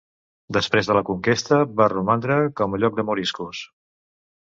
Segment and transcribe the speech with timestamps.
[0.55, 3.65] Després de la conquesta, va romandre com a lloc de moriscos.